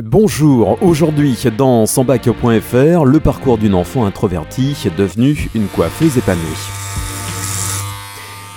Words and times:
Bonjour, 0.00 0.80
aujourd'hui 0.80 1.36
dans 1.56 1.84
Sambac.fr, 1.84 3.04
le 3.04 3.18
parcours 3.18 3.58
d'une 3.58 3.74
enfant 3.74 4.04
introvertie 4.04 4.76
devenue 4.96 5.50
une 5.56 5.66
coiffeuse 5.66 6.16
épanouie. 6.16 6.40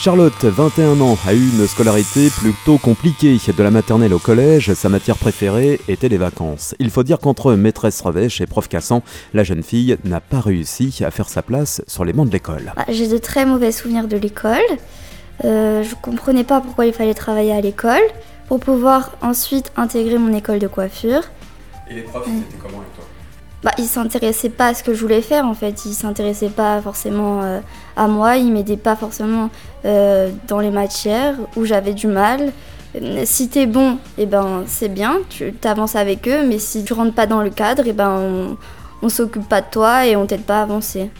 Charlotte, 0.00 0.42
21 0.42 1.00
ans, 1.00 1.16
a 1.28 1.34
eu 1.34 1.48
une 1.50 1.68
scolarité 1.68 2.30
plutôt 2.30 2.78
compliquée. 2.78 3.38
De 3.56 3.62
la 3.62 3.70
maternelle 3.70 4.14
au 4.14 4.18
collège, 4.18 4.74
sa 4.74 4.88
matière 4.88 5.16
préférée 5.16 5.80
était 5.86 6.08
les 6.08 6.16
vacances. 6.16 6.74
Il 6.80 6.90
faut 6.90 7.04
dire 7.04 7.20
qu'entre 7.20 7.52
maîtresse 7.54 8.00
revêche 8.00 8.40
et 8.40 8.46
prof 8.46 8.68
cassant, 8.68 9.04
la 9.32 9.44
jeune 9.44 9.62
fille 9.62 9.96
n'a 10.04 10.20
pas 10.20 10.40
réussi 10.40 11.04
à 11.06 11.12
faire 11.12 11.28
sa 11.28 11.42
place 11.42 11.82
sur 11.86 12.04
les 12.04 12.12
bancs 12.12 12.26
de 12.26 12.32
l'école. 12.32 12.72
Bah, 12.74 12.84
J'ai 12.88 13.06
de 13.06 13.18
très 13.18 13.46
mauvais 13.46 13.70
souvenirs 13.70 14.08
de 14.08 14.16
l'école. 14.16 14.58
Euh, 15.44 15.84
je 15.84 15.94
comprenais 16.02 16.42
pas 16.42 16.60
pourquoi 16.60 16.86
il 16.86 16.92
fallait 16.92 17.14
travailler 17.14 17.52
à 17.52 17.60
l'école 17.60 18.02
pour 18.48 18.60
pouvoir 18.60 19.12
ensuite 19.22 19.70
intégrer 19.76 20.18
mon 20.18 20.34
école 20.34 20.58
de 20.58 20.66
coiffure. 20.66 21.22
Et 21.90 21.94
les 21.94 22.02
profs, 22.02 22.26
ils 22.26 22.38
étaient 22.38 22.56
comment 22.60 22.78
avec 22.78 22.94
toi? 22.94 23.04
Bah, 23.62 23.72
ils 23.76 23.86
s'intéressaient 23.86 24.50
pas 24.50 24.68
à 24.68 24.74
ce 24.74 24.84
que 24.84 24.94
je 24.94 25.00
voulais 25.00 25.20
faire 25.20 25.44
en 25.44 25.54
fait. 25.54 25.84
Ils 25.84 25.94
s'intéressaient 25.94 26.48
pas 26.48 26.80
forcément 26.80 27.42
euh, 27.42 27.60
à 27.96 28.06
moi. 28.06 28.36
Ils 28.36 28.52
m'aidaient 28.52 28.76
pas 28.76 28.94
forcément 28.94 29.50
euh, 29.84 30.30
dans 30.46 30.60
les 30.60 30.70
matières 30.70 31.34
où 31.56 31.64
j'avais 31.64 31.94
du 31.94 32.06
mal. 32.06 32.52
Si 33.24 33.48
t'es 33.48 33.66
bon, 33.66 33.98
et 34.16 34.26
ben 34.26 34.64
c'est 34.66 34.88
bien, 34.88 35.18
tu 35.28 35.52
t'avances 35.52 35.94
avec 35.94 36.26
eux. 36.26 36.46
Mais 36.46 36.58
si 36.58 36.84
tu 36.84 36.92
rentres 36.92 37.14
pas 37.14 37.26
dans 37.26 37.42
le 37.42 37.50
cadre, 37.50 37.86
et 37.86 37.92
ben 37.92 38.10
on, 38.10 38.56
on 39.02 39.08
s'occupe 39.08 39.48
pas 39.48 39.60
de 39.60 39.66
toi 39.70 40.06
et 40.06 40.16
on 40.16 40.26
t'aide 40.26 40.42
pas 40.42 40.60
à 40.60 40.62
avancer. 40.62 41.10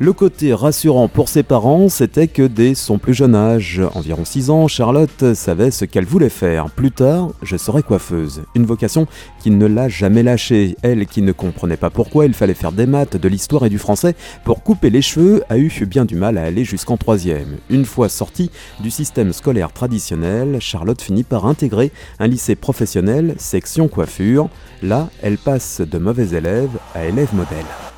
Le 0.00 0.12
côté 0.12 0.54
rassurant 0.54 1.08
pour 1.08 1.28
ses 1.28 1.42
parents, 1.42 1.88
c'était 1.88 2.28
que 2.28 2.42
dès 2.42 2.74
son 2.74 2.98
plus 2.98 3.14
jeune 3.14 3.34
âge, 3.34 3.82
environ 3.94 4.24
6 4.24 4.50
ans, 4.50 4.68
Charlotte 4.68 5.34
savait 5.34 5.72
ce 5.72 5.84
qu'elle 5.84 6.04
voulait 6.04 6.28
faire. 6.28 6.70
Plus 6.70 6.92
tard, 6.92 7.30
je 7.42 7.56
serais 7.56 7.82
coiffeuse. 7.82 8.42
Une 8.54 8.64
vocation 8.64 9.08
qui 9.40 9.50
ne 9.50 9.66
l'a 9.66 9.88
jamais 9.88 10.22
lâchée. 10.22 10.76
Elle 10.82 11.06
qui 11.06 11.20
ne 11.22 11.32
comprenait 11.32 11.76
pas 11.76 11.90
pourquoi 11.90 12.26
il 12.26 12.34
fallait 12.34 12.54
faire 12.54 12.70
des 12.70 12.86
maths, 12.86 13.16
de 13.16 13.28
l'histoire 13.28 13.64
et 13.64 13.70
du 13.70 13.78
français 13.78 14.14
pour 14.44 14.62
couper 14.62 14.90
les 14.90 15.02
cheveux, 15.02 15.42
a 15.48 15.58
eu 15.58 15.68
bien 15.86 16.04
du 16.04 16.16
mal 16.16 16.38
à 16.38 16.44
aller 16.44 16.64
jusqu'en 16.64 16.96
troisième. 16.96 17.58
Une 17.70 17.84
fois 17.84 18.08
sortie 18.08 18.50
du 18.80 18.90
système 18.90 19.32
scolaire 19.32 19.72
traditionnel, 19.72 20.58
Charlotte 20.60 21.00
finit 21.00 21.24
par 21.24 21.46
intégrer 21.46 21.92
un 22.18 22.26
lycée 22.26 22.54
professionnel, 22.54 23.34
section 23.38 23.88
coiffure. 23.88 24.48
Là, 24.82 25.08
elle 25.22 25.38
passe 25.38 25.80
de 25.80 25.98
mauvais 25.98 26.36
élève 26.36 26.70
à 26.94 27.04
élève 27.04 27.27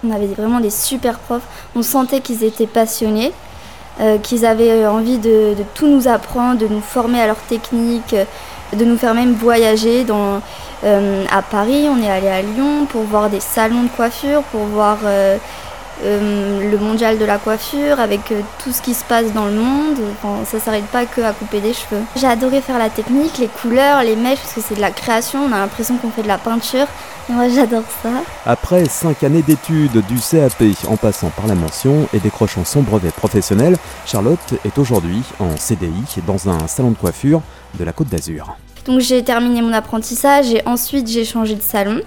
On 0.04 0.10
avait 0.10 0.26
vraiment 0.26 0.60
des 0.60 0.70
super 0.70 1.18
profs. 1.18 1.46
On 1.76 1.82
sentait 1.82 2.20
qu'ils 2.20 2.44
étaient 2.44 2.66
passionnés, 2.66 3.32
euh, 4.00 4.18
qu'ils 4.18 4.46
avaient 4.46 4.86
envie 4.86 5.18
de, 5.18 5.54
tout 5.74 5.88
nous 5.88 6.08
apprendre, 6.08 6.58
de 6.58 6.66
nous 6.66 6.80
former 6.80 7.20
à 7.20 7.26
leur 7.26 7.38
technique, 7.38 8.14
euh, 8.14 8.24
de 8.72 8.84
nous 8.84 8.96
faire 8.96 9.14
même 9.14 9.34
voyager 9.34 10.06
euh, 10.84 11.24
à 11.30 11.42
Paris. 11.42 11.86
On 11.88 12.02
est 12.02 12.10
allé 12.10 12.28
à 12.28 12.42
Lyon 12.42 12.86
pour 12.88 13.02
voir 13.02 13.28
des 13.30 13.40
salons 13.40 13.82
de 13.84 13.88
coiffure, 13.88 14.42
pour 14.44 14.62
voir 14.62 14.98
euh, 15.04 15.36
euh, 16.02 16.70
le 16.70 16.78
mondial 16.78 17.18
de 17.18 17.24
la 17.24 17.38
coiffure 17.38 18.00
avec 18.00 18.32
euh, 18.32 18.40
tout 18.62 18.72
ce 18.72 18.80
qui 18.80 18.94
se 18.94 19.04
passe 19.04 19.32
dans 19.32 19.46
le 19.46 19.52
monde. 19.52 19.98
Enfin, 20.12 20.44
ça 20.44 20.58
s'arrête 20.58 20.86
pas 20.86 21.04
que 21.04 21.20
à 21.20 21.32
couper 21.32 21.60
des 21.60 21.72
cheveux. 21.72 22.02
J'ai 22.16 22.26
adoré 22.26 22.60
faire 22.60 22.78
la 22.78 22.88
technique, 22.88 23.38
les 23.38 23.48
couleurs, 23.48 24.02
les 24.02 24.16
mèches, 24.16 24.40
parce 24.40 24.54
que 24.54 24.60
c'est 24.60 24.76
de 24.76 24.80
la 24.80 24.90
création. 24.90 25.40
On 25.44 25.52
a 25.52 25.58
l'impression 25.58 25.96
qu'on 25.96 26.10
fait 26.10 26.22
de 26.22 26.28
la 26.28 26.38
peinture. 26.38 26.86
Moi, 27.28 27.48
j'adore 27.48 27.84
ça. 28.02 28.10
Après 28.46 28.86
5 28.86 29.22
années 29.24 29.42
d'études 29.42 30.04
du 30.06 30.18
CAP 30.18 30.62
en 30.88 30.96
passant 30.96 31.30
par 31.30 31.46
la 31.46 31.54
mention 31.54 32.08
et 32.12 32.18
décrochant 32.18 32.64
son 32.64 32.82
brevet 32.82 33.10
professionnel, 33.10 33.76
Charlotte 34.06 34.54
est 34.64 34.78
aujourd'hui 34.78 35.22
en 35.38 35.56
CDI 35.56 36.22
dans 36.26 36.48
un 36.48 36.66
salon 36.66 36.90
de 36.90 36.96
coiffure 36.96 37.42
de 37.78 37.84
la 37.84 37.92
Côte 37.92 38.08
d'Azur. 38.08 38.56
Donc 38.86 39.00
j'ai 39.00 39.22
terminé 39.22 39.62
mon 39.62 39.72
apprentissage 39.72 40.52
et 40.52 40.62
ensuite 40.66 41.08
j'ai 41.08 41.24
changé 41.24 41.54
de 41.54 41.62
salon. 41.62 42.00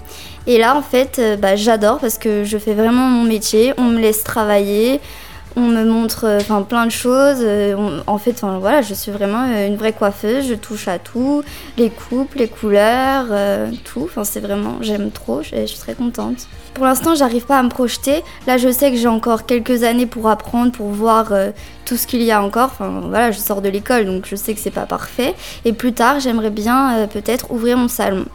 Et 0.48 0.58
là 0.58 0.76
en 0.76 0.82
fait 0.82 1.20
euh, 1.20 1.38
bah, 1.38 1.56
j'adore 1.56 2.00
parce 2.00 2.18
que 2.18 2.44
je 2.44 2.58
fais 2.58 2.74
vraiment 2.74 3.08
mon 3.08 3.24
métier, 3.24 3.74
on 3.78 3.84
me 3.84 4.00
laisse 4.00 4.24
travailler, 4.24 5.00
on 5.56 5.68
me 5.68 5.84
montre 5.84 6.26
euh, 6.26 6.40
enfin 6.40 6.62
plein 6.62 6.86
de 6.86 6.92
choses. 6.92 7.38
euh, 7.42 8.00
en 8.08 8.18
fait 8.18 8.42
voilà 8.60 8.82
je 8.82 8.94
suis 8.94 9.12
vraiment 9.12 9.48
euh, 9.48 9.68
une 9.68 9.76
vraie 9.76 9.94
coiffeuse, 9.94 10.48
je 10.48 10.56
touche 10.56 10.88
à 10.88 11.00
tout, 11.00 11.44
les 11.78 11.90
coupes, 11.90 12.36
les 12.36 12.48
couleurs, 12.48 13.26
tout. 13.84 14.04
Enfin 14.04 14.24
c'est 14.24 14.40
vraiment 14.40 14.78
j'aime 14.82 15.12
trop, 15.12 15.42
je, 15.42 15.56
je 15.56 15.66
suis 15.66 15.80
très 15.80 15.94
contente. 15.94 16.48
Pour 16.74 16.86
l'instant 16.86 17.14
j'arrive 17.16 17.46
pas 17.46 17.60
à 17.60 17.64
me 17.64 17.70
projeter. 17.70 18.24
Là 18.48 18.58
je 18.58 18.70
sais 18.70 18.92
que 18.92 18.98
j'ai 18.98 19.08
encore 19.08 19.46
quelques 19.46 19.84
années 19.84 20.08
pour 20.08 20.28
apprendre, 20.28 20.72
pour 20.72 20.88
voir 20.88 21.32
tout 21.86 21.98
ce 21.98 22.08
qu'il 22.08 22.24
y 22.24 22.32
a 22.32 22.44
encore. 22.44 22.72
Enfin 22.74 23.02
voilà 23.08 23.32
je 23.32 23.40
sors 23.40 23.62
de 23.62 23.70
l'école 23.70 24.06
donc 24.06 24.26
je 24.28 24.36
sais 24.36 24.54
que 24.54 24.60
c'est 24.60 24.72
pas 24.72 24.86
parfait. 24.86 25.36
Et 25.66 25.74
plus 25.74 25.94
tard, 25.94 26.20
j'aimerais 26.20 26.50
bien 26.50 27.08
peut-être 27.12 27.52
ouvrir 27.52 27.78
mon 27.78 27.88
salon. 27.88 28.26